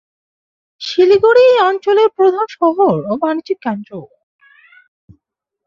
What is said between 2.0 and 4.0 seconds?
প্রধান শহর ও বাণিজ্য কেন্দ্র।